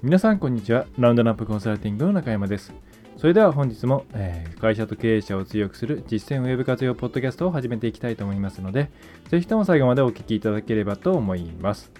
[0.00, 2.72] 皆さんこんにちはラウンドナップコンサルティングの中山です
[3.16, 8.92] それでは本日も、えー、会社と経営者を強くする実践ウェブ活用ポッドキャストを始めていきたいと思いますので
[9.28, 11.90] ぜひとも最後までお聞きいただければと思います、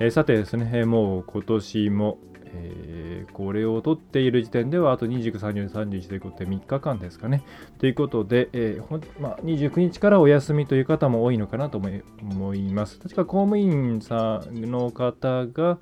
[0.00, 7.42] えー、さてですね、もう今年も、えー、これを撮っている時点ではあと29、30、31ということで3日間ですかね。
[7.78, 12.98] ということで、えーほまあ、29日からお休みという方も多いのかなと思います。
[12.98, 15.78] 確か公務員さんの方が、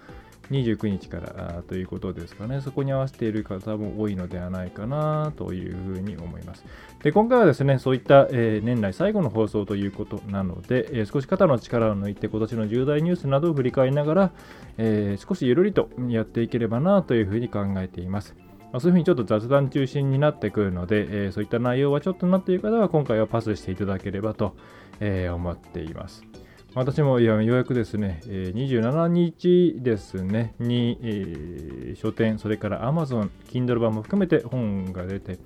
[0.50, 6.64] 29日からということですかね、そこに合わせている方も多いのではないかなというふうに思います。
[7.02, 14.30] で今回はですね、そういった、えー、年内最後の放送ということなので、えー、少し肩の力を抜いて今年の重大ニュースなどを振り返りながら、
[14.78, 18.34] えー、少しゆるりとやっていければなというふうに考えています。
[18.72, 24.56] ま、そういうふうにちょっと雑談中心になってくるので、えそういった内容はちょっとなっている方は今回はパスしていただければと、
[24.98, 26.33] え思っています。
[26.74, 35.38] 私もようやくですね、27日ですね、に、えー、書店、それから Amazon、Kindle 版も含めて本が出て、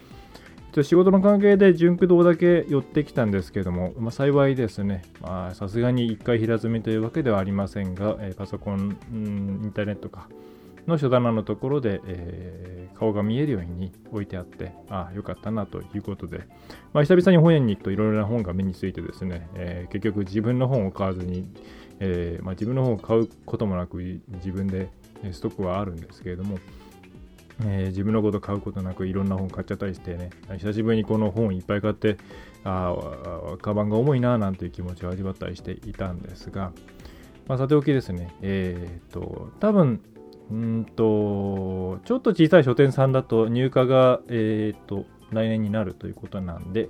[0.82, 5.02] 仕事の関係で純駆動だけ寄ってきたんですけども、まあ、幸いですね、
[5.52, 9.16] さすがに1回平積みというわけではありませんが、えー、パソコン、イ
[9.66, 10.28] ンターネットか、
[10.88, 16.48] の書棚のところで、えー、顔が見えるように置いてあって、ああ、よかったなということで、
[16.92, 21.48] まあ、久々に本屋に行くといろいろな本が目についてですね、えー、結局自分の本を買わずに、
[22.00, 24.88] えー、まあ、自分の本を買うこともなく自分で
[25.30, 26.58] ストックはあるんですけれども、
[27.66, 32.16] えー、自分のこと買うことなくいろんな本買っちゃったりしてね、久しぶりにこの本いっぱい買って、
[32.64, 32.94] あ
[33.54, 36.72] あ、カバンが重いななんていう気持ちを味わったりしていたんですが、
[37.46, 40.00] まあ、さておきですね、えっ、と、多分
[40.50, 46.88] うんと、ちょっと小さい書店さんだと入荷が、えっ、ー、と、来年になるということなんで、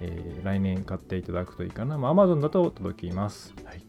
[0.00, 1.98] えー、来年買っていただくといいかな。
[1.98, 3.54] まあ、Amazon だと届きます。
[3.64, 3.82] はい。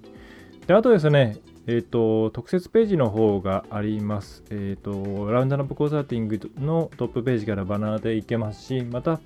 [0.65, 4.43] で、あとですね、えっ、ー、と、特設ページの方があります。
[4.49, 9.19] えっ、と、ラウンドナップコンサルティングのトップページからバナーでいけますし、また、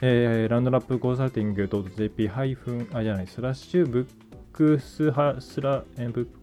[0.00, 4.06] えー、ラウンドナップコンサルティング .jp ハイフン、あ、じゃない、スラッシュブッ
[4.52, 6.35] クスハスラ、えブッ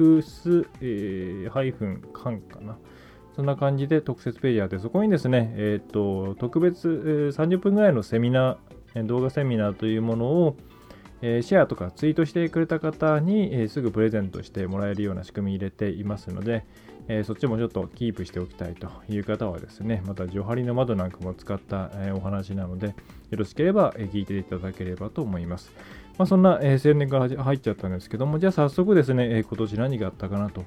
[0.00, 2.78] クス、えー、ハイフンカンかな。
[3.36, 10.56] そんな感じで特設ページあって、そこにですね、えっ、ー、と、特別、えー、30分ぐらいのセミナー、動画セミナーというものを、
[11.20, 16.64] えー、シェアとかツイートしてくれた方に、えー、すぐプレゼントしてもらえるような仕組み入れていますので、
[17.08, 22.94] えー、そっちもちょっとキープしておきたいという方はですね、また、ジョハリの窓なんかも使った、えお話なので、よ
[23.32, 25.70] ろしければ、え聞いていただければと思います。
[26.18, 30.64] まあ、そんな、えー、宣伝が入っちゃったんですけども、じゃあ早速ですね、え、今年何があったかなと。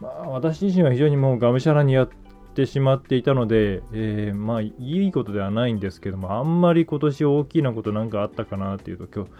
[0.00, 2.08] まあ、私自身は非常にもうがむしゃらにやっ
[2.54, 9.30] てしまっていたので、えー、まあ、いいことではないんですけども、あんまり今年大きなことなんかあったかなっていうと、今日、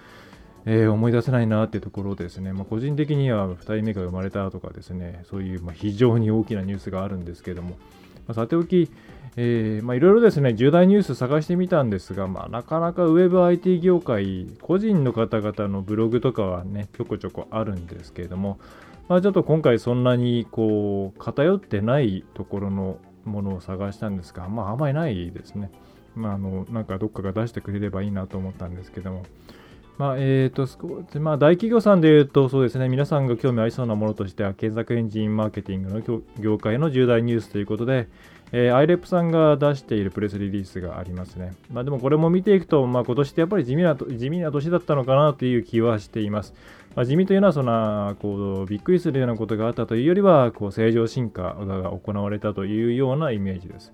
[0.65, 7.77] え、思い出せないなっていうところですね、まあ、個人的には2人目が生まれたとかですね、そういう、ま、非常に大きなニュースがあるんですけども、
[8.27, 8.91] まあ、さておき、
[9.37, 18.59] え、まあ、いろいろですね、重大ニュース探してみたんですが、まあ、なかなかウェブ IT 業界、個人の方々のブログとかはね、ちょこちょこあるんですけれども、
[19.09, 25.71] まあ、ちょっと今回そんなにこう、偏ってないところのものを探したんですが、まあ、あんまりないですね。
[26.15, 29.23] まあ、あの、なんかどっかが出してくれればいいなと思ったんですけども、
[29.99, 38.09] まあ、え、ー、と、まあ、大企業さんで言うと、そうですね、皆さんが興味ありそうなものとしては、検索エンジンマーケティングの業界の重大ニュースということで、
[38.53, 41.55] えー、IREP さんが出しているプレスリリースがありますね。
[41.73, 46.53] まあ、でもこれも見ていくと、まあ、今年ってやっぱり地味な地味な年だったのかなという気はしています。
[46.95, 53.93] まあ、地味というのはそんなこうびっくりするようなことがあったというよりはこう正常進化が行われたというようなイメージです。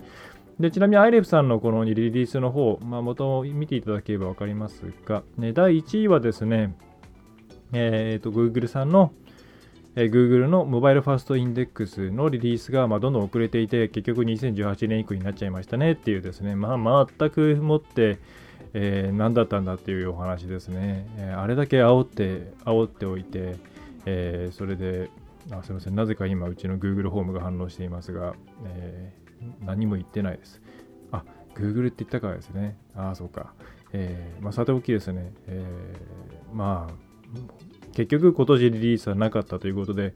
[0.60, 6.74] でちなみに IREP さんのこのリリースの方、まあ、元を見ていただければ分かりますが、ね、第1位はですね、
[7.72, 9.12] えーと、と Google さんの
[10.00, 18.18] えー、Google のモバイルファーストインデックスのリリースが、まあ、どんどん遅れていて、結局2018年以降になっちゃいましたねっていうですね、まあ、全くもって、
[18.74, 21.08] えー、何だったんだっていうお話ですね。
[21.16, 23.56] えー、あれだけ煽って、煽っておいて、
[24.06, 25.10] えー、それで、
[25.50, 28.34] あすみません、なぜか今、うちの Google ホームが反応していますが、
[28.66, 29.12] え、
[29.64, 30.60] 何も言ってないです。
[31.12, 31.24] あ、
[31.54, 32.76] Google って言ったからですね。
[32.96, 33.52] ああ、そうか。
[33.92, 36.94] えー、まあ、さておきですね、えー、まあ、
[37.92, 40.14] 結局今年リリースはなかったということで、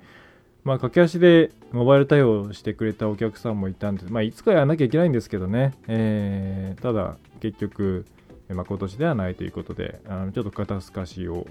[0.64, 4.12] まあ、駆け足でモバイル対応してくれたお客さんもいたんです。
[4.12, 5.75] まあ、いつかやらなきゃいけないんですけどね。
[5.88, 8.06] えー、ただ、結局、
[8.48, 11.46] まあ、今年ではないということで、あのちょっと肩透かしを、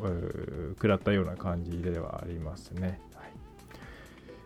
[0.75, 3.01] 食らったような感じではありますね。
[3.15, 3.31] はい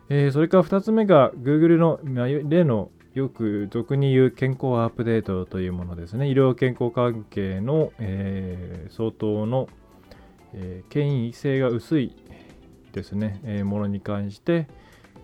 [0.08, 2.00] えー、それから2つ目が Google の、
[2.48, 6.28] 例のよく俗に言う健康アップデートというものですね。
[6.28, 9.70] 医療健康関係の、えー、相当の、
[10.52, 12.14] えー、権威性が薄い
[12.92, 14.68] ですね、えー、ものに関して、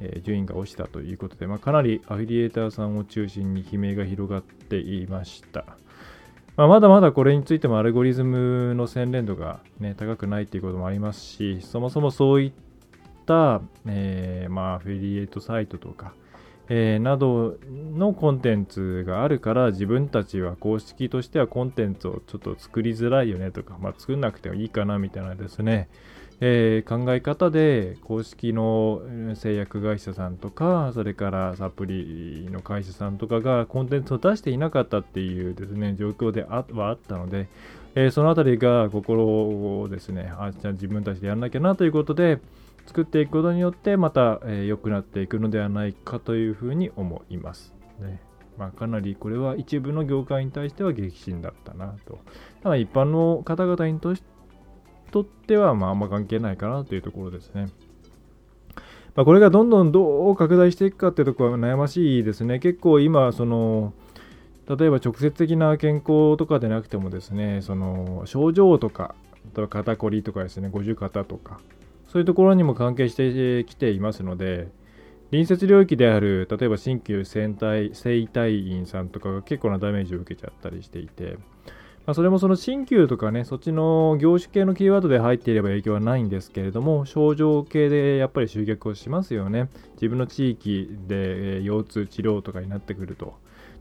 [0.01, 5.67] え順位が落ちたということで、まあ、かなりアフィリエーターさんを中心に悲鳴が広がっていました。
[6.57, 12.53] まあ、まだまだこれについてもアルゴリズムの洗練度が、ね、高くないということもありますし、そもそもそういっ
[13.27, 16.15] た、えー、まあ、アフィリエイトサイトとか、
[16.75, 25.91] えー、などのコンテンツがあるから自分たちは公式としてはコンテンツをちょっと作りづらいよねとか、まあ、作んなくてもいいかなみたいなですね、
[26.41, 29.03] えー、考え方で公式の
[29.35, 37.49] 製薬会社さんとかそれからサプリの会社さんとかがコンテンツを出していなかったっていうですね状況ではあったので、
[37.95, 42.39] えー、そのあたりが心をですねあじゃあ自分たちでやらなきゃなということで
[42.87, 47.75] 作っていくことによってまた良、えー、くなっていくのではないかというふうに思います。
[48.01, 48.21] ね
[48.59, 52.19] まあ、かなりこれは一部の業界に対しては激震だったなと。
[52.63, 54.15] ただ一般の方々にと
[55.11, 57.69] とっては、まあ、あんま関係ないかなというところですね。
[59.15, 62.61] まあ、これがどんどんどう拡大していくかっていうところは悩ましいですね。
[62.61, 63.93] 結構今、その、
[64.67, 69.15] 例えば直接的な健康とかでなくてもですね、その症状とか、
[69.55, 71.61] 例えば肩こりとかですね、五十肩とか、
[72.13, 74.69] そういうところにも関係してきていますので、
[75.31, 81.39] 隣接領域である、例えば鍼灸整体院さんとかが結構なダメージを受けちゃったりしていて、
[82.05, 89.71] まあ、それもその鍼灸とかね、そっちの業種系のキーワードで入っていれば影響はないんですけれども、症状系でやっぱり集客をしますよね。
[89.95, 93.37] 自分の地域で腰痛治療とかになってくると。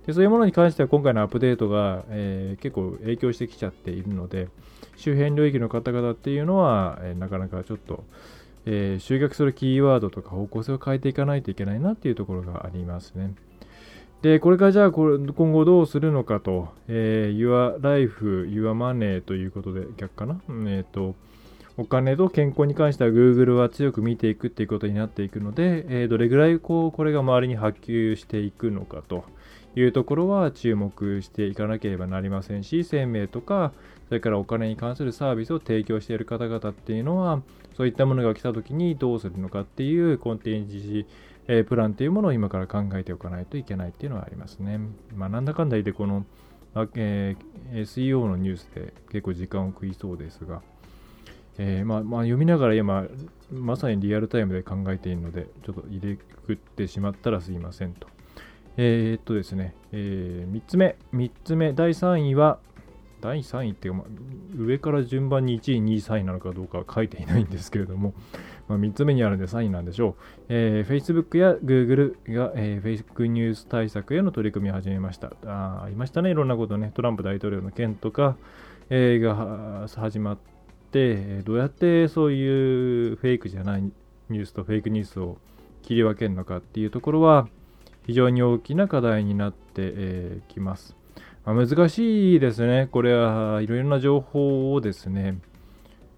[0.06, 4.50] でそういうものに関しては今回のアップデートが、えー、結構影響してきちゃっているので、
[4.96, 8.04] 周辺領域の方々っていうのは、えー、なかなかちょっと、
[8.66, 13.34] えー、集客するキーワードとか方向性を変えていかないといけないなっていうところがありますね。
[14.22, 21.16] で、これからじゃあこれ今後どうするのかと、えー、Your Life, Your Money ということで逆かな、えーと、
[21.78, 29.24] お金と健康に関しては Google は強く見ていくっていうことになっていくので、えー、どれぐらいこうこれが周りに波及していくのかと
[29.76, 33.72] いうところは注目していかなければなりませんし、生命とか、
[34.08, 37.42] それからお金に関するサービスを提供している方々っていうのは、
[37.78, 41.06] そういったものが来た時にどうするのかっていうコンテンツ
[41.48, 44.80] えー、プランっていうものを今から考えておかないといけないっていうのはありますね。
[45.16, 46.26] まあ、なんだかんだ言ってこの、
[46.96, 50.62] えー、SEO のニュースで結構時間を食いそうですが、
[51.58, 53.06] えー、まあ、まあ、読みながら今、
[53.52, 58.08] まさにリアルタイムで考えているので、ちょっと入れくってしまったらすいませんと。
[58.78, 62.60] えー、っとですね、えー、3つ目、3つ目、第3位は、
[63.22, 64.08] 第3位っていうか、まあ、
[64.58, 68.14] 上から順番に1位、2位、3位なのかどうかは書いていないんですけれども、
[68.68, 70.16] まあ、3つ目にあるんで3位なんでしょう。
[70.50, 75.34] えー、Facebook や Google が、えー、フェイスクニュース対策への取り組みを始めました。
[75.46, 76.92] あありましたね、いろんなことね。
[76.96, 78.38] トランプ大統領の件とか、
[78.90, 80.38] えー、が始まっ
[80.92, 83.84] て、どうやってそういうフェイクじゃない
[84.30, 85.38] ニュースとフェイクニュースを
[85.84, 87.48] 切り分けるのかっていうところは、
[88.06, 90.96] 非常に大きな課題になってき、ます。
[91.46, 92.88] まあ、難しいですね。
[92.92, 95.40] これはいろいろな情報をですね、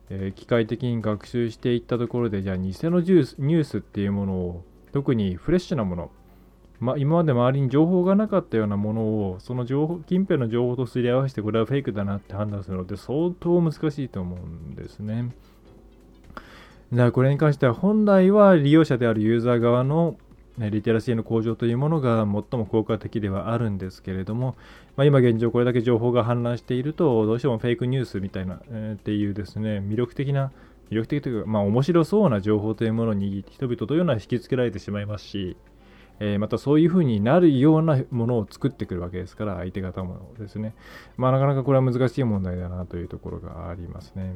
[0.09, 6.11] え、機械的に学習していったところで、じゃあ偽のニュースっていうものを、特にフレッシュなもの、
[6.79, 15.33] まあ、今まで周りに情報がなかったようなものを、その情報、近辺の情報とすり合わせて、これはフェイクだなって判断するのって相当難しいと思うんですね。
[16.91, 20.17] だからこれに関しては本来は利用者であるユーザー側の
[20.57, 24.55] リテラシーの向上というものが最も効果的ではあるんですけれども、
[24.95, 30.51] まあ、今現状これだけ情報が氾濫しているとどうしてもフェイクニュースみたいな、えー、っていうですね魅力的な
[30.91, 35.57] 魅力的というか、まあ、面白そうな情報というものに人々というのは引きつけられてしまいますし、
[36.19, 40.75] えー、またそういうふうになるようなものを作ってくるわけですから相手方もですね、
[41.17, 44.35] まあ、なかなかこれは難しい問題だなというところがありますね。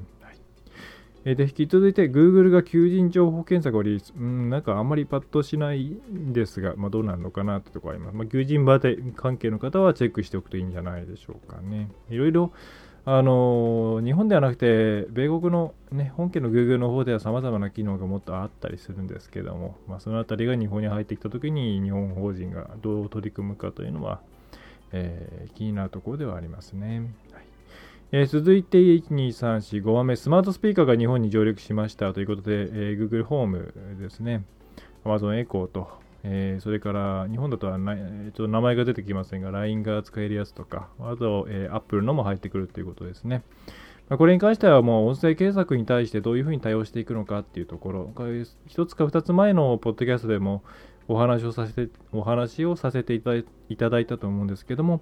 [1.36, 4.14] で、引き続いて Google が求人情報検索をリリース。
[4.18, 8.16] うん、なんかあんまりパッとしないんですが、まあ、どうなるのかなってところあります。
[8.16, 11.90] まあ、求人場で関係の方はチェックしておくといいんじゃないでしょうかね。
[12.10, 12.52] いろいろ、
[13.04, 24.22] あのー、日本ではなくて、米国の、ね、本家の Google の方では様々な機能がもっとあったりするんですけども、まあ、そのあたりが日本に入ってきたときに日本法人がどう取り組むかというのは、
[24.92, 27.10] えー、気になるところではありますね。
[28.14, 32.14] えー、続いて1、2、3、4、5番目、スマートスピーカーが日本に上陸しました。
[32.14, 34.46] ということで、えー、Google ホームですね。
[35.04, 35.90] Amazon エコーと、
[36.24, 43.44] えー、それから日本だとはな、ちょっと名前が出てきませんが、LINE が使えるやつとか、あと、えー、Apple のも入ってくるということですね。
[44.10, 48.14] これに関してはもう音声検索に対してどういうふうに対応していくのかっていうところ、
[48.68, 50.64] 一つか二つ前のポッドキャストでも
[51.10, 53.22] お話をさせて、お話をさせてい
[53.76, 55.02] ただいたと思うんですけども、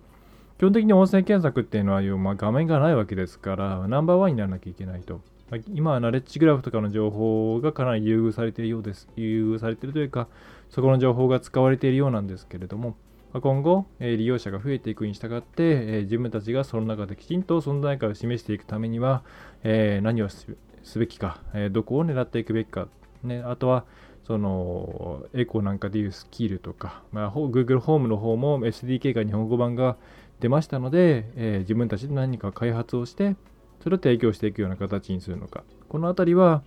[0.58, 5.20] 基本的に音声検索っていうのは、まあ、画面がないわけですから、ナンバーワンにならなきゃいけないと。
[5.52, 9.10] まあ、今はナレッジグラフとかの情報がかなり優遇されているようです。
[9.18, 10.30] 優遇されているというか、
[10.70, 12.96] そこの情報が使われているようなんですけれども、
[13.34, 19.24] 今後、え利用者が増えていくに従って、え自分たちがその中できちんと存在感を示していくためには、
[19.64, 20.48] え何をす
[20.96, 22.88] べきか、えどこを狙っていくべきか、
[23.24, 23.84] ね、あとは、
[24.26, 29.98] そのエコーなんかでいうスキルとか、まあ、Google ホームの方も SDK が日本語版が
[30.40, 33.36] 出ましたので、えー、自分たちで何か開発をして、
[33.82, 35.64] それを提供していくような形にするのか。
[35.90, 36.64] このあたりは、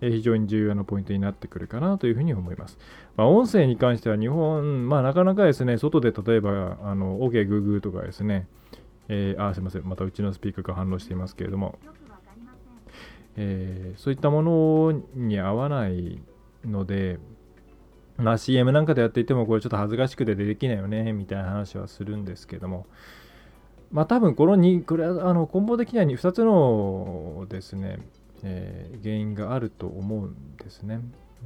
[0.00, 2.78] 非常に重要なポイントになってくるかなというふうに思います。
[3.16, 8.46] まあ、音声に関しては日本、まあ、なかなかですね、外で例えば、あの、OKGoogle、とかですね、
[9.08, 11.78] えー、あ、すいません、またうちのスピーカーが反応していますけれども、
[13.36, 16.20] えー、そういったものに合わない
[16.64, 17.18] ので、
[18.18, 22.86] まあ、CM なんかでやっていてもこれちょっと恥ずかしくてできないよねみたいな話はするんですけども。
[23.92, 27.98] まあ多分この2これはあの根本的には2つのですね、
[28.42, 31.00] えー、原因があると思うんですね。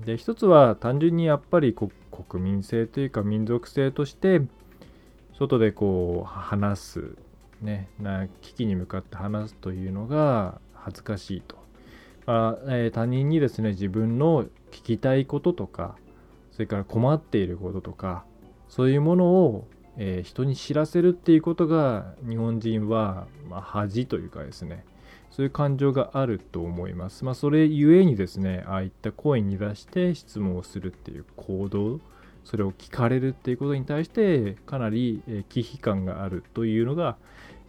[0.05, 4.43] で一つは単純にやっぱり国民性というか民族性として
[5.35, 7.17] 外でこう話す
[7.61, 11.57] ねな危機に向かって話すというのが恥ずかしいと、
[12.25, 15.97] まあえー、他人にですね自分の聞きたいこととか
[16.53, 18.25] それから困っていることとか
[18.69, 24.85] そういうものを、えー、人に知らせるっていうことが日本人は、まあ、恥というかですね
[25.31, 27.25] そういう感情があると思います。
[27.25, 32.01] まあ、それゆえにですね、ああいった声に出して質問をするっていう行動、
[32.45, 37.17] それを聞かれるっていうことに対して、かなり危機感があるというのが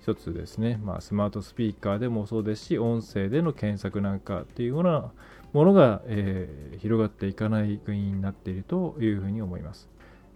[0.02, 0.80] 一つですね。
[0.84, 5.12] まあ、スマートスピーカーでもそうですし、音声での検索なんかっていうような
[5.54, 9.90] ものが、えー、広がっていかない原因になっているというふうに思います。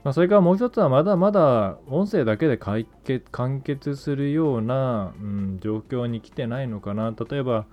[0.03, 7.12] まあ、それからもう一つはまだまだ音声だけで解決完結するような、うん、状況に来てないのかな。
[7.29, 7.65] 例えば、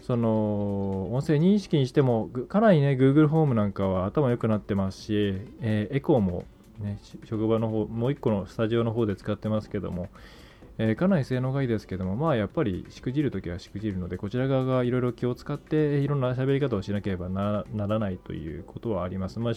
[0.00, 5.14] その音声認識にしてもかなりね Google ホームなんかは頭良くなってますし、
[5.62, 6.44] えー、エコーも、
[6.78, 10.08] ね、職場の方もう一個のスタジオの方で使ってますけども、
[10.78, 19.38] えー、かなり性能がいいですけども、まあやっぱりしくじるときはしくじるので、こちら側がいろいろ気を使っていろんな喋り方をしなければならないということはあります。
[19.38, 19.54] まあ、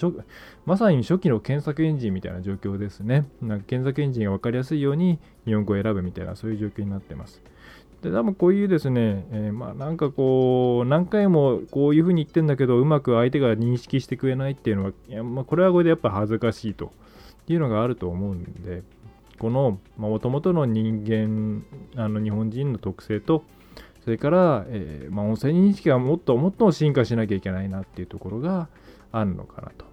[0.65, 3.25] まさに初期の検索エンジンみたいな状況ですね。
[3.41, 7.41] なんか検索エンジンが分かりやすいように日本語を選ぶみたいなそういう状況になってます。
[8.01, 16.91] で、多分こういうですね、えー、まあなんかこう、何回もこういうふうに言ってんだけど、うまく相手が認識してくれないっていうのは、いやまあ、これはこれでやっぱ恥ずかしいと
[17.47, 18.83] いうのがあると思うんで、
[19.39, 21.63] このもともとの人間
[21.95, 23.43] あの日本人の特性と
[24.03, 28.69] それから、えー、まあ、音声認識がもっともっと進化しなきゃいけないなっていうところが
[29.11, 29.85] あるのかなと。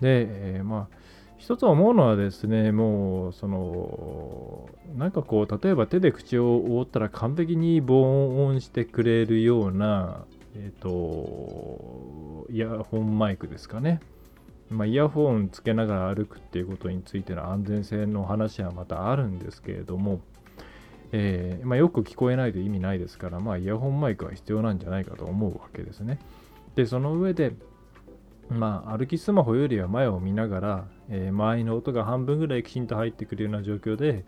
[0.00, 0.96] で、えー、まあ
[1.42, 10.24] 一つ思うのはですね、もう、その、なんかこう、例えば手で口を覆ったら完璧に防音してくれるような、
[10.54, 14.00] えっ、ー、と、イヤホンマイクですかね。
[14.72, 20.20] まあ、イヤホンつけながら歩くっていうことについての安全性の話はまたあるんですけれども、
[21.12, 26.18] えー、まあ、よく聞こえないと意味ないですから、まあ、イヤホンマイクは必要なんじゃないかと思うわけですね。
[26.74, 27.54] で、その上で、
[28.48, 34.24] まあ、歩きスマホよりは前を見ながら、えー、周りの音が半分ぐらいきちんと入ってくるような状況で、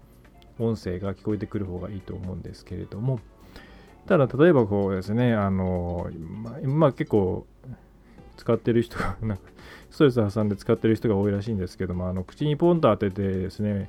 [0.58, 3.18] 音声が聞こえてくる方がいいと思うんですけれども、
[4.06, 7.46] ただ、例えばこうですね、あの、まあ、まあ、結構、
[8.36, 9.42] 使ってる人が、なんか、
[9.94, 13.88] ストレス挟んで使ってる人が多いらしいんですけども、あの口にポンと当ててですね、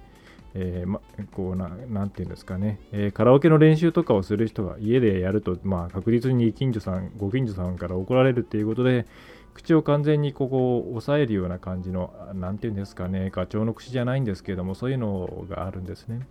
[0.54, 9.08] えー、ま、こうな、なんていうんですかね、えー、カラオケの練習とかをする人が家でやると、まあ、確実に近所さん、ご近所さんから怒られるっていうことで、
[9.56, 16.28] 口を完全にここを押さえるような感じの、なんていうんですかね、ガチョウの口じゃないんですけども、そういうのがあるんですね。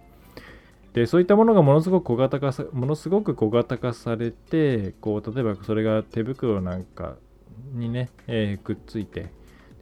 [0.93, 7.17] で、そういったものがものすごく小型化さ、ものすごく小型化されて、こう、例えばそれが手袋なんか
[7.73, 9.31] にね、えー、くっついて、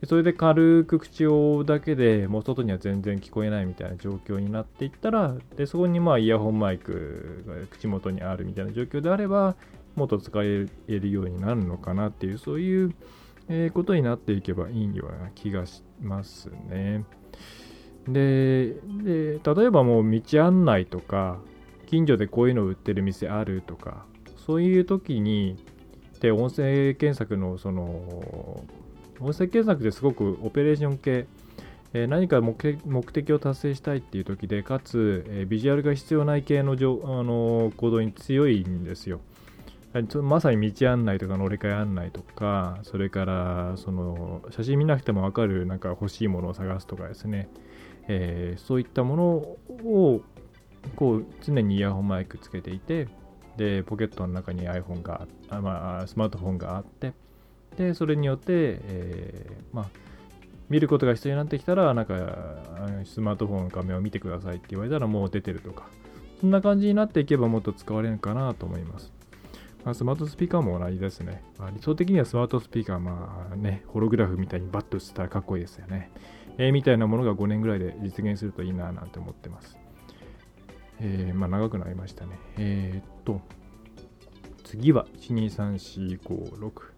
[0.06, 9.54] それで軽く口を覆うだけでもう外には全然聞こえないみたいな状況になっていったらでそこにまあイヤホンマイクが口元にあるみたいな状況であれば
[9.94, 12.94] もっと使えるようになるのかなっていうそういう、
[13.74, 17.04] ことになっていけばいいような気がしますね。
[18.08, 21.38] でで例えばもう道案内とか
[21.86, 24.06] 近所でこういうの売ってる店あるとか
[24.46, 25.56] そういう時に
[26.20, 28.64] で音声検索のその
[29.22, 31.26] 音声検索ですごくオペレーション系、
[31.92, 39.20] えー、何か目的を達成したいっていう時で、かつ、えー、ビジュアルが必要ない系のあの行動に強いんですよ。
[40.22, 47.50] まさに道案内とか乗り換え案内とか、それからその写真見なくても分かるなんか欲しいものを探すとかですね、
[48.08, 49.24] えー、そういったもの
[49.84, 50.22] を
[50.96, 53.08] こう常にイヤホンマイクつけていて、
[53.58, 57.12] で、ポケットの中に iPhone があ、まあ、スマートフォンがあって、
[57.76, 59.90] で、それによって、えー、まあ、
[60.68, 62.14] 見ることが必要になってきたら、なんか、
[63.04, 65.88] スマートフォンの画面を見てくださいって言われたらもう出てるとか、
[66.40, 69.12] そんな感じになっていけばもっと使われるかなと思います。
[69.84, 71.42] まあ、スマートスピーカーも同じですね。
[71.58, 76.10] まあ、理想的にはスマートスピーカー、まあね、ホログラフみたいにバッとしたらかっこいいですよね。
[76.58, 79.76] えー、みたいなものが5年ぐらいで実現するといいななんて思ってます。
[81.00, 82.38] えー、まあ長くなりましたね。
[82.58, 83.40] えー、っと、
[84.64, 86.20] 次は12345
[86.58, 86.91] 6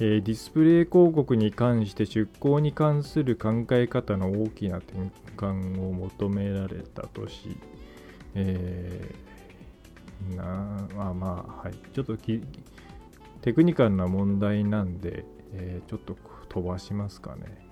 [0.00, 4.98] えー、ディスプレイ広告に関して出向に関する考え方の大きな転
[5.36, 7.56] 換を求められた年、
[8.34, 11.74] えー、なまあまあはい。
[11.92, 16.16] ちょっとテクニカルな問題なんで、えー、ちょっと
[16.48, 17.64] 飛ばしますかね。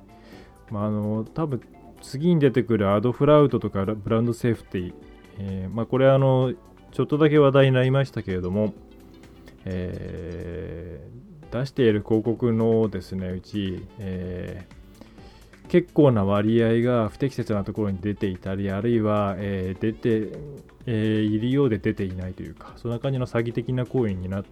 [0.71, 1.61] まああの多分
[2.03, 4.95] 次に出てくるアドフラウトとかブランドセーフティー、
[5.39, 6.53] えー、まあこれあの
[6.93, 8.75] ちょっとだけ話題になりましたけれども、
[9.65, 20.39] えー、出している広告のですね、うち、えー、結構な割合が不適切なところに出ていたり、あるいは、えー、出て、
[20.87, 24.43] えー、いるようで出ていないというか、そんな感じの詐欺的な行為にな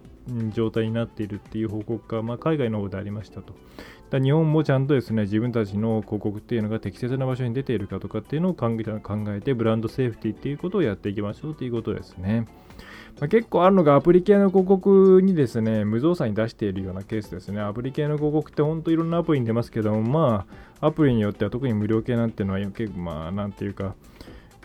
[0.53, 3.53] 状態になっているっていう報告が、まあ、海外の方でありましたと。
[4.11, 12.45] だ日本もちゃんとですね、自分たちの広告っていうのが適切な場所に出ているかとかっていうのを考えて、ブランドセーフティーっていうことをやっていきましょうということですね。
[13.19, 17.61] まあ、結構あるのがアプリ系の広告にですね、無造作に出しているようなケースですね。
[17.61, 20.45] アプリ系の広告って本当いろんなアプリに出ますけども、ま
[20.81, 23.95] あ、アプリによっては特に無料系なんていうのは結構、まあ、なんていうか、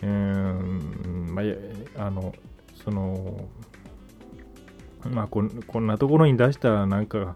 [0.01, 1.43] うーん、ま
[1.97, 2.33] あ、あの、
[2.83, 3.47] その、
[5.11, 7.35] まあこ、こんなところに出したらなんか、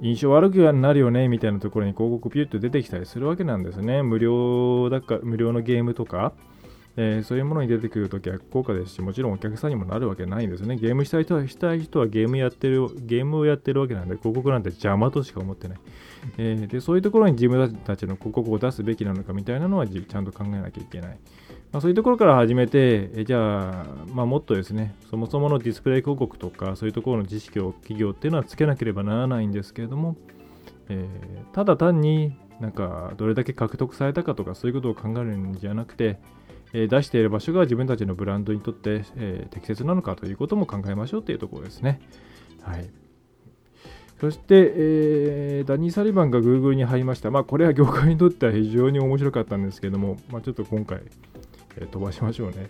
[0.00, 4.02] 印象悪くなるよねみたいなところに広告ピュッと出てきたりするわけなんですね。
[4.02, 6.32] 無料だか、無料のゲームとか、
[7.00, 10.74] えー、そういうものに出てくると逆効果ですし、もちろんお客さんにもなるわけないんですね。
[10.74, 15.78] ゲームしたい人は、したい人はゲームやってる、ゲームをやってるわけなんで、広告なんて邪魔としか思ってない。
[16.38, 21.18] えー、で、そういうところに自分たちの広告を出すべきなのかみたいなのはちゃんと考えなきゃいけない。
[21.70, 30.16] まあ、そういうところから始めて、えじゃあ、まあ、もっとですね、そもそものディスプレイ広告とか、そういうところの知識を企業っていうのはつけなければならないんですけれども、
[30.88, 36.18] えー、ただ単になんかどれだけ獲得されたかとかそういうことを考えるんじゃなくて、
[36.72, 42.00] 出している場所が自分たちのブランドにとって、え、適切なのかということも考えましょうというところですね。
[42.62, 42.88] はい。
[44.20, 47.30] そして、えー、ダニー・サリバンが Google に入りました。
[47.30, 51.02] まあ、これは業界にとっては非常に面白かったんですけども、まあ、ちょっと今回、
[51.76, 52.68] えー、飛ばしましょうね。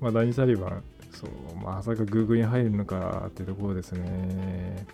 [0.00, 1.30] まあ、ダニー・サリバン、そう、
[1.62, 4.86] まさか Google に入るのかっていうところですね。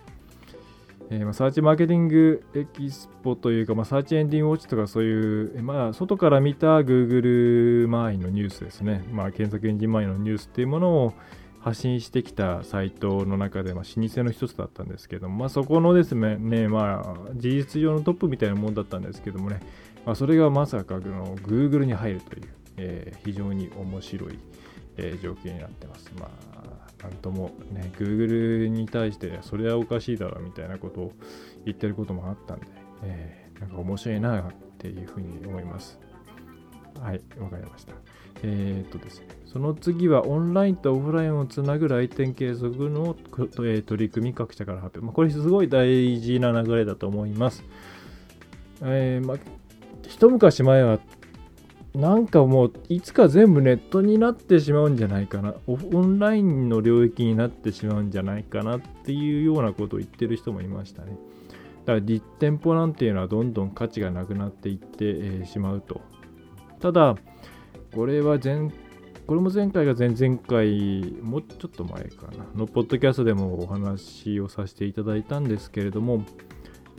[1.09, 11.13] えー、ま、サーチマーケティングエキスポというか、まあ、サーチエンディングウォッチとかそういう、まあ、外から見た Google 周りのニュースですね、まあ、検索エンジン周りのニュースっていうものを
[11.59, 19.59] 発信してきたサイトの中で、まあ、老舗の一つだったんですけども、まあ、そこのですね、ねまあ、事実上のトップみたいなもんだったんですけどもね、
[20.05, 24.39] まあ、それがまさかの Google に入るという、えー、非常に面白い、
[24.97, 26.11] えー、状況になってます。
[26.19, 31.13] まあ、なんともね、Google に対して、それはおかしいだろみたいなことを
[31.65, 32.67] 言ってることもあったんで、
[33.03, 35.99] えー、なんか面白いなっていうふうに思います。
[37.01, 37.93] はい、わかりました。
[38.43, 43.15] えー、っとですね、その次はオンラインとオフラインをつなぐ来店継続の、
[43.65, 45.05] え取り組み各社から発表。
[45.05, 47.63] まあ、これすごい大事な流れだと思います。
[48.81, 49.37] えー、まあ、
[50.07, 50.99] 一昔前は
[51.95, 55.55] なんかもういつか全部ネットになってしまうんじゃないかな。
[55.67, 61.17] オンラインの領域になってしまうんじゃないかなっていうようなことを言ってる人もいましたね。
[61.85, 66.01] だから実店舗なんていうのはどんどん価値がなくなっていって、しまうと。
[66.79, 67.15] ただ
[67.95, 68.69] これは前
[69.25, 72.45] これも前回が前々回もうちょっと前かな。
[72.55, 76.23] のポッドキャストでもお話をさせていただいたんですけれども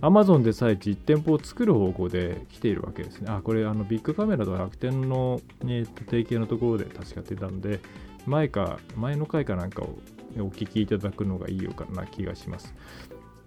[0.00, 3.30] Amazon でさえ実店舗を作る方向で来ているわけですね。
[3.30, 7.80] あ、これ、あのビッグカメラと楽天の、ね、提携のところで確か出たんで、
[8.26, 9.98] 前か、前の回かなんかを
[10.38, 12.74] お聞きいただくのがいいよかな気がします。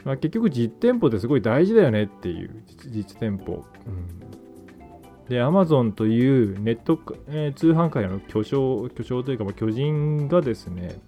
[0.03, 3.63] まあ、結局実店舗ってすごい大事だよねっていう実店舗。
[3.85, 10.99] うん、で、Amazon というネット、えー、通販界の巨匠、巨匠というか、ま、巨人がですね、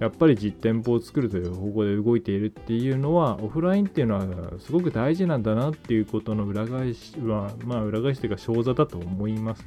[0.00, 4.26] やっぱり実店舗を作るという方向で動いているっていうのはオフラインっていうのは
[4.58, 9.66] すごく大事なんだなっていうことの裏返しはまあ裏返しというか小座だと思います。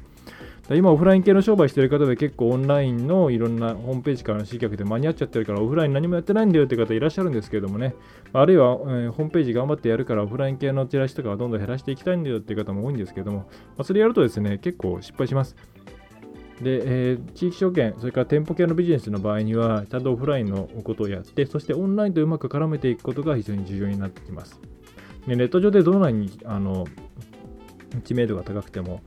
[0.70, 7.94] 今オフライン系の商売してる方で結構オンラインのいろんなホームページからの集客で間に合っちゃってるからオフライン何もやってないんだよって方いらっしゃるんですけどもね。
[8.32, 13.44] あるいは、えー、ホームページ頑張ってやるからオフライン系のチラシとかはどんどん減らしていきたいんだよっていう方も多いんですけども、ま
[13.78, 15.56] あ、それやるとですね結構失敗します。
[16.62, 24.60] で、えー、地域証券、それから店舗系のビジネスの場合には、ちゃんとオフラインのことをやって、そしてオンラインとうまく絡めていくことが非常に重要になってきます。
[25.26, 26.86] でネット上でどのようにあの
[28.04, 29.00] 知名度が高くても、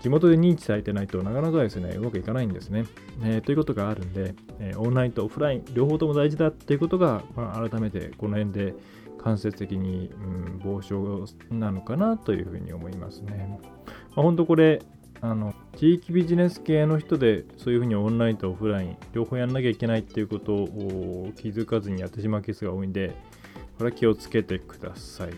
[0.00, 2.84] 地元で認知されてないとなかなかですね、うまくいかないんですね。
[3.22, 8.74] えー、ということがあるんで、えー、オンラインとオフライン、両方とも大事だっていうことが、まあ、改めてこの辺で
[9.18, 13.58] 間接的に、うん、防止なのかなというふうに思いますね。
[14.16, 14.80] まあ、本当これ、
[15.22, 23.14] あの地域ビジネス系の人でそういうふうにオンラインとオフライン両方やんなきゃいけないっていうことを気づかずにやってしまうケースが多いんで
[23.76, 25.28] これは気をつけてください。
[25.28, 25.36] はい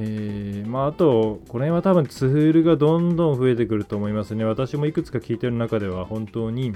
[0.00, 4.44] えー、まあ、あと、これは多分ツールがどんどん増えてくると思いますね。
[4.44, 6.72] 私もいくつか聞いてる中では本当に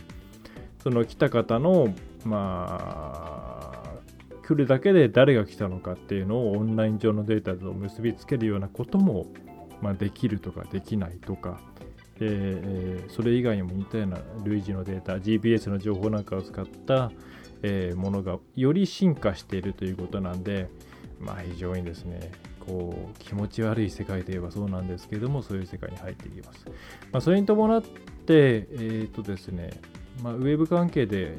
[0.82, 3.92] その来た方の、まあ、
[4.42, 9.28] 来るだけで誰が来たのかっていうのをオンライン上のデータと結びつけるようなことも
[9.82, 11.60] まあ、できるとかできないとか、
[12.20, 17.10] えー、それ以外にも似たような類似のデータ GPS の情報なんかを使った、
[17.62, 20.68] えー、ものがより進化しているということなんで、
[21.20, 26.64] まあ、非常にですねこう気持ち悪い世界といえばそうなんですけどもそういう世界に入っていきます、
[27.10, 27.88] まあ、それに伴って
[28.28, 29.70] え、ー、とですね、
[30.22, 31.38] まあ、ウェブ関係で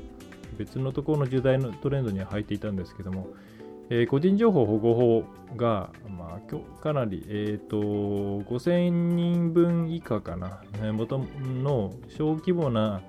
[0.57, 3.29] 別のところの時代のトレンドには入っていたんですけども、
[3.89, 5.23] えー、個人情報保護法
[5.55, 7.77] が、まあ、かなり、えーと、
[8.49, 11.19] 5000人分以下かな、えー、元
[11.63, 13.01] の小規模な、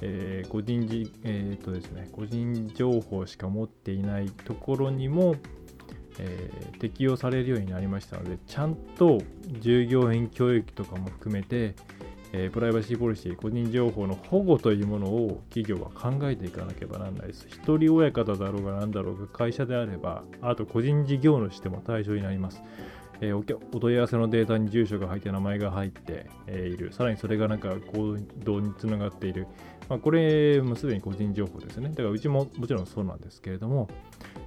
[0.00, 5.36] えー、個人じ、えーとですね、個人情報しか持っていないところにも、
[6.18, 9.18] えー、適用されるようになりましたので、ちゃんと
[9.60, 11.74] 従業員教育とかも含めて、
[12.36, 17.46] え、プライバシーポリシー、個人情報の保護というものを企業は考えていかなければならないです。
[17.48, 22.60] 一人親方だろうが何だろうが会社であれば、あと個人事業主でも対象になります。
[23.20, 26.92] えー、お問い合わせのデータに住所が入って名前が入って、え、いる。
[26.92, 29.46] さらにそれがなんか行動につながっている。
[29.88, 31.90] まあ、これもすでに個人情報ですね。
[31.90, 33.88] だからうちももちろんそうなんですけれども、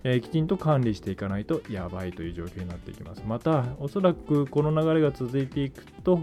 [0.04, 3.24] えー、きちんと管理していかないとやばいという状況になっていきます。
[3.26, 6.20] また、おそらくこの流れが続いていくと、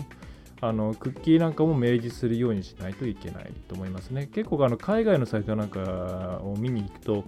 [0.60, 4.28] あのクッキーなんかも明示するようにしないといけないと思いますね。
[4.32, 7.24] 結構あの海外のサイトなんかを見に行くと、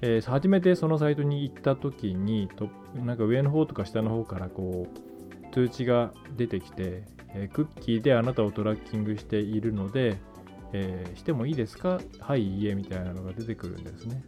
[0.00, 2.68] えー、初めてそのサイトに行った時にと、
[3.04, 10.18] なんか上の方とか下の方からこう通知が出てきて、えー、クッキーであなたをトラッキングしているので、
[10.72, 12.00] えー、してもいいですか？
[12.20, 14.24] はい、いいえみたいなのが出てくるんですね。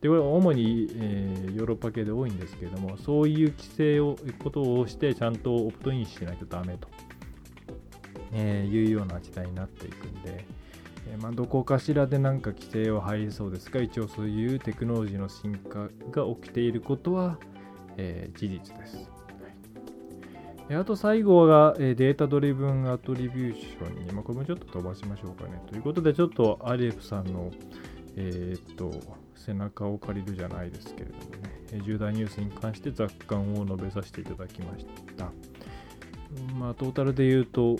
[0.00, 6.88] で、これは主に、えー、ヨーロッパ系で多いんですけれども、そういう規制を、ことをして、ちゃんとオプトインしないとダメと。
[8.32, 10.44] えー、いうような時代になっていくんで、
[11.10, 17.38] えー、まあ、どこかしらで何か規制は入りそうですが、一応そういうテクノロジーの進化が起きていることは、
[17.96, 19.10] えー、事実です。
[20.70, 25.62] あと最後が、えデータドリブンアトリビューションに、まあ、これもちょっと飛ばしましょうかね。
[25.66, 27.50] ということで、ちょっとアリエフさんの、
[28.16, 28.92] えー、っと、
[29.34, 34.84] 背中を借りるじゃないですけれどもね、重大ニュースに関して雑感を述べさせていただきまし
[35.16, 35.30] た。
[36.58, 37.76] まあ、トータルで言うと、うん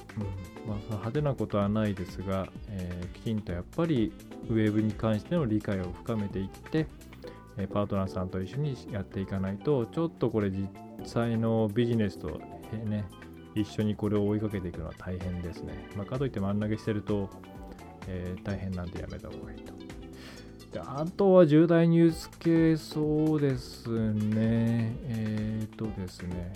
[0.66, 4.12] まあ、派手なことはないですが、えー、きちんとやっぱり
[4.48, 6.86] ウェブに関しての理解を深めていって、
[7.56, 10.68] えー、パートナーさんと一緒にやっていかないと、ちょっとこれ実
[11.04, 12.40] 際のビジネスと、
[12.72, 13.04] えー、ね、
[13.54, 15.88] 一緒にこれを追いかけていくのは大変ですね。
[15.96, 17.30] まあ、かといって真ん投げしてると、
[18.06, 19.72] えー、大変なんでやめた方がいいと。
[20.72, 24.94] であとは重大ニュース系、そうですね。
[25.08, 26.52] えっ、とですね。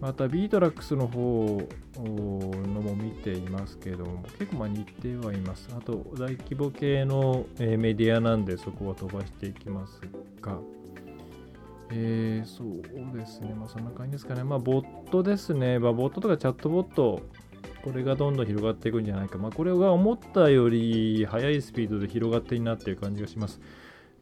[0.00, 5.68] また btrax の方のも見ていますけども、結構まあ似てはいます。
[5.76, 10.00] あと、大規模系の、メディアなんで、そこは飛ばしていきます
[10.42, 10.58] が、
[11.90, 14.44] えー、そうですね、まあそんな感じですかね。
[14.44, 15.78] まあ、ボットですね。
[15.78, 17.22] まあ、ボットとかチャットボット、
[17.84, 19.38] これがどんどん広がっていくんじゃないか。
[19.38, 23.60] まあ、これが思ったより速いスピードで広がっていなっていう感じがします。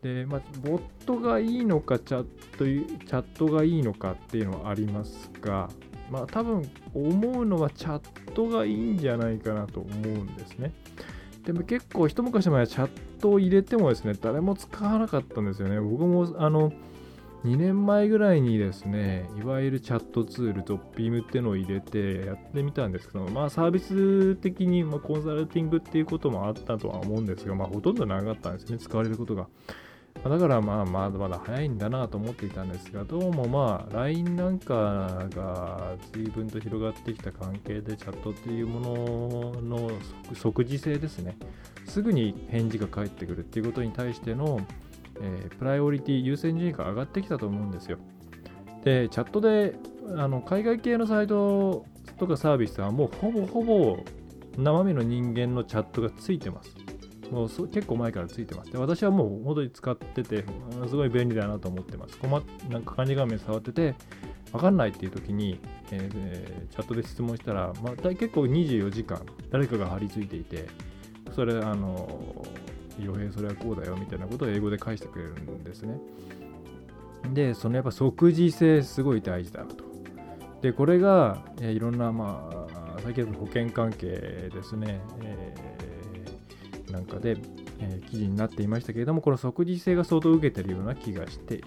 [0.05, 2.25] で、まあ、ボットがいいのかチャッ
[2.59, 5.71] ト、チャットがいいのかっていうのはありますが、
[6.11, 10.75] まあ、多分思うのはチャットがいいんじゃないかなと思うんですね。
[11.47, 12.89] でも結構一昔前はチャッ
[13.19, 15.81] トを入れてもですね、誰も使わなかったんですよね。
[15.81, 16.71] 僕もあの、
[17.47, 29.47] 2年前ぐらいにですね、いわゆるチャットツール、ドッピームっていうのを入れてやってみたんですけど、まあサービス的に、まコンサルティングっていうこともあったとは思うんですが、まあほとんどなかったんですね、使われることが。
[30.23, 39.91] だからまあまだまだ早いんだなと思っていたんですが、どうもまあ LINE なんかが随分と広がってきた関係でチャットっていうものの
[40.33, 41.37] 即時性ですね。
[41.85, 44.61] すぐに返事が返ってくるっていうことに対しての、
[45.21, 47.99] えー、プライオリティ優先順位が上がってきたと思うんですよ。
[48.83, 49.75] で、チャットで
[50.17, 51.85] あの海外系のサイト
[52.19, 53.99] とかサービスはもうほぼほぼ
[54.57, 56.84] 生身の人間のチャットがついてます。
[57.31, 58.71] もう結構前からついてます。
[58.71, 60.45] で、私はもう本当に使ってて、
[60.89, 62.19] すごい便利だなと思ってます。
[62.19, 63.95] 困なんか漢字画面触ってて、
[64.53, 65.59] わかんないっていう時に、
[65.91, 70.69] えー、チャットで質問したら、まあ、結構24時間誰かが張り付いていて、
[71.35, 72.47] それ、あの、
[73.01, 75.99] 洋平それはこうだよみたいなことを英語で返してくれるんですね。
[77.33, 79.85] で、そのやっぱ即時性すごい大事だなと。
[80.63, 82.49] で、これが、えー、いろんな、ま
[82.97, 85.55] あ、先ほど保険関係ですね、え、
[86.95, 87.37] なんかで、
[87.81, 91.61] えー、記事になっていましたけれども、この即時性が相当受けてるような気がしてい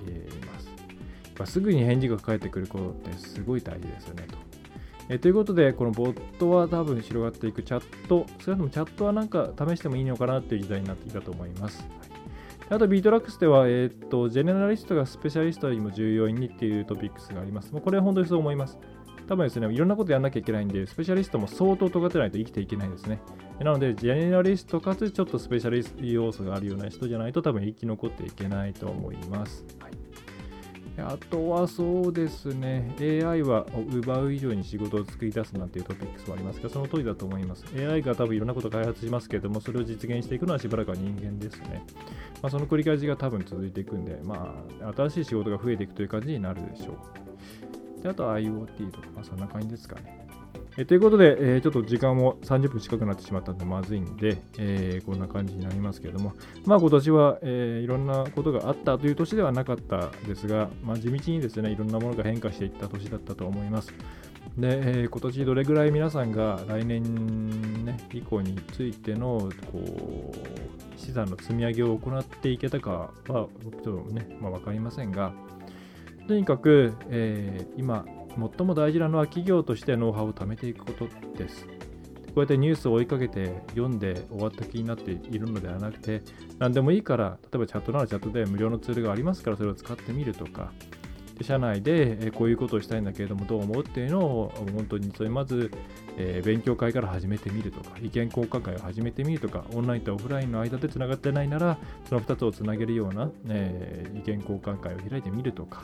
[0.46, 1.52] ます。
[1.52, 4.38] すぐに返事が返ってくることってすごい大事ですよねと。
[5.10, 11.86] えということで、このボットは多分広がっていくチャット、それでもチャットはなんか試してもいいのかなっていう時代になってきたと思います。
[12.70, 17.72] あと、 btrax では、えっ、と、ジェネラリストがスペシャリストよりも重要にっていうトピックスがあります。
[17.72, 18.78] もうこれは本当にそう思います。
[19.28, 23.20] 多分ですね、いろんなことやらなきゃいけないんで、スペシャリストも相当尖ってないと生きていけないですね。
[23.60, 29.66] なので、ジェネラリストかつちょっとスペシャリスト要素があるような人じゃないと多分生き残っていけないと思います。
[29.80, 29.92] はい
[31.00, 37.66] あとはそうですね、AI は奪う以上に仕事を作り出すなんていうトピックスもありますが、その通りだと思います。
[37.76, 41.86] AI が多分いろんなことを開発しますけれども、それを実現していくのはしばらくは人間ですね。
[42.42, 46.96] まあ、その繰り返しが多分続いていくんで、まあ、新しい仕事が増えていくという感じになるでしょう。
[48.02, 50.28] であとは IoT とか、まあ、そんな感じですかね。
[50.80, 56.34] えということで、えー、ちょっと時間も30分近くなってしまったのでまずいんで、えー、こんな感じになりますけれども、
[56.66, 63.92] まあ今年は、えー、いろんなことがあったという年ではなかったですが、まあ、地道にですね、いろんなものが変化していった年だったと思います。
[64.56, 75.34] で、えー、今年どれぐらい皆さんが来年、ね、以降についてのこう資産の積み上げを行っていけたかは、ちょっとね、まあ、分かりませんが、
[76.28, 78.06] とにかく、えー、今、
[78.58, 81.66] 最も大事なのは企業としてノウハウを貯めていくことです。
[81.66, 81.74] こ
[82.36, 86.22] うやってニュースを追いかけて読んで終わった気になっているのではなくて、
[86.60, 90.72] 何でもいいから、例えばチャットならチャットで無料のツールがありますからそれを使ってみるとか、
[91.44, 95.72] 社内でこういうことをしたいんだけれどもどう思うっていうのを本当にそれまず、
[96.18, 101.78] え、勉強会から始めてみるとか意見交換会を始めてみるとかオンラインとオフラインの間でつながってないなら
[102.10, 105.84] その2つをつなげるような、え、意見交換会を開いてみるとか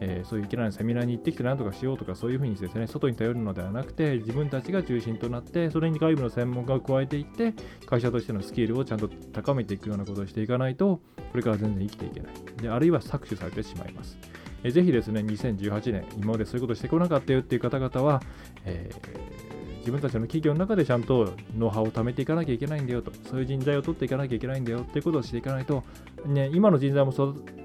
[0.00, 7.54] えー、そういういきなりセミナーに行ってきて何とかしようとかそういうふうにですね、外に頼るのではなくて、自分たちが中心となって、それに外部の専門家を加えていって、
[7.86, 12.34] 会社としてのスキルをちゃんと高めていくようなことをしていかないと、これから全然生きていけない。
[12.62, 14.18] であるいは搾取されてしまいます。
[14.62, 18.20] えー、ぜひですね、2018年、今までそういうことしてこなかったよっていう方々は、
[18.64, 19.54] えー
[19.84, 25.84] 自分たちの企業の中でちゃんとノウハウを貯めていかなきゃいけないんだよと、そういう人材を取っていかなきゃいけないんだよっていうことをしていかないと、
[26.24, 27.12] ね、今の人材も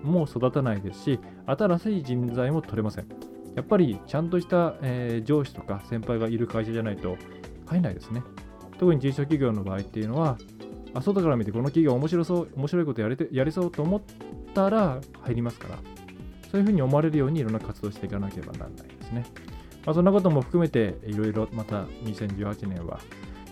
[0.04, 3.08] もう育たないですし、新しい人材も取れません。
[3.56, 7.18] やっぱりちゃんとした、えー、上司とか先輩がいる会社じゃないと
[7.66, 8.22] 入んないですね。
[8.78, 10.38] 特に中小企業の場合っていうのは、
[10.94, 14.02] あ外から見てこの企業面白そう、面白いことやれてやりそうと思っ
[14.54, 15.78] たら入りますから、
[16.52, 19.26] そういうふうに思われるようにいろんな活動していかなければならないですね。
[19.90, 23.00] まあ、そんなことも含めていろいろまた2018年は、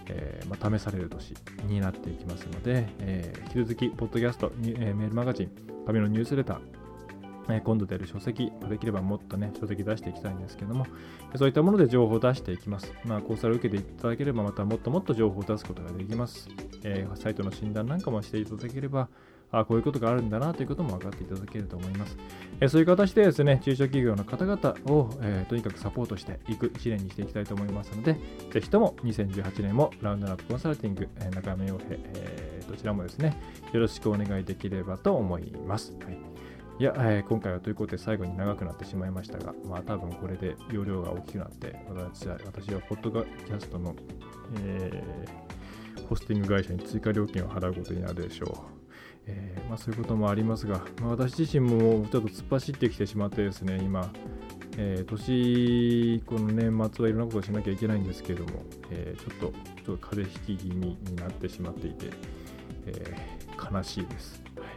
[0.06, 1.34] えー、まあ、試される年
[1.65, 5.52] になっていきますので、えー、引き続き、ポッドキャスト、えー、メールマガジン、
[5.88, 10.86] 紙のニュースレター、え今度出る書籍、できればもっとね、書籍出していきたいんですけども、
[11.38, 12.93] そういったもので情報を出していきます。
[13.04, 16.50] まあ、コンサルを受けていただければ、またもっともっと情報を出すことができます。
[16.84, 19.10] えサイトの診断なんかもしていただければ、
[19.51, 22.17] あこういうことがあるんだなということも分かっていただけると思います。
[22.60, 28.17] えそういう形でですね、中小企業の方々を、えー、とにかくサポートしていく1年にしていきたいと思いますので、
[28.51, 33.39] ぜひとも2018年もラウンドナップコンサルティング、え、中山洋平、えー、どちらもですね、
[33.71, 35.93] よろしくお願いできればと思います。
[36.03, 36.17] はい
[36.79, 43.95] いや、えー、今回はということで最後に長くなってしまいましたが、まあ多分これで容量が大きくなって、私は私はポッドキャストの、
[44.62, 48.76] えー、ホスティング会社に追加料金を払うことになるでしょう。
[49.27, 54.11] えー、まあ、そういうこともありますが、まあ、私自身もちょっと突っ走ってきてしまってですね、今、
[54.77, 62.09] えー、年、この年末はいろんなことをしなきゃいけないんですけれども、えー、ちょっと、ちょっと風邪ひき気味になってしまっていて、
[62.87, 63.15] え、
[63.71, 64.41] 悲しいです。
[64.57, 64.67] はい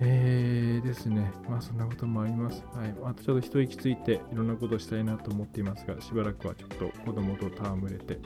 [0.00, 2.64] えーですね、まあそんなこともあります。
[2.74, 2.94] はい。
[3.04, 8.18] あとちょっと一息ついていろんなことをしたいなと思っていますが、しばらくはちょっと子供と戯れて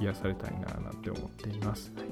[0.00, 1.92] 癒されたいななんて思っています。
[1.96, 2.06] はい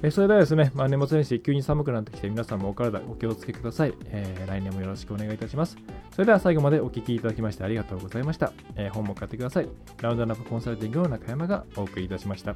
[0.00, 5.76] えそれではですね、まあ、年末年始急に寒くなってきて皆さんもお体お気をつけください、えー来年もよろしくお願いいたします。
[6.12, 8.52] それでは最後までお聞きいただきましてありがとうございました。
[8.76, 9.68] えー本も買ってください。
[10.00, 12.54] ラウンドナップコンサルティングの中山がお送りいたしました。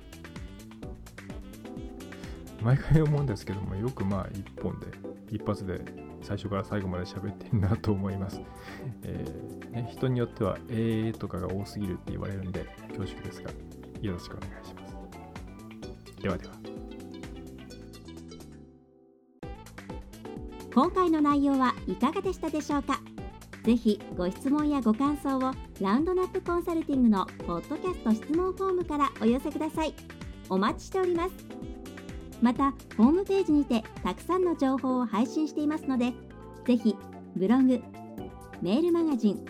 [2.63, 4.87] 毎回思うんですけども、よくまあ一本で、
[5.33, 5.81] 一発で
[6.23, 8.41] 最初から最後まで喋ってるなと思います。
[9.03, 13.51] えーね、人によっては、えーとかが多すぎるって言われるんで、恐縮ですが、
[14.03, 16.23] よろしくお願いします。
[16.23, 16.55] ではでは。
[20.75, 23.01] 今回の内容はいかがでしたでしょうか？
[23.63, 29.95] ぜひご質問やご感想をラウンドナップコンサルティングのポッドキャスト質問フォームからお寄せください
[30.49, 31.31] お待ちしております
[32.41, 36.13] またホームページにてたくさんの情報を配信していますので
[36.67, 36.97] ぜひ
[37.37, 37.81] ブログ
[38.63, 39.45] メールマガジン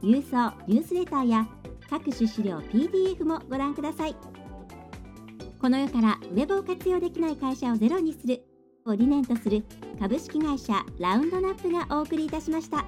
[0.00, 1.48] 郵送ニュースレターや
[1.88, 4.16] 各種資料 PDF もご覧ください
[5.60, 8.42] この世からウェブを活用できない会社をゼロにする
[8.86, 9.64] を理念とする
[9.98, 12.84] 株式会社ラウンドナップがお送りいたしました。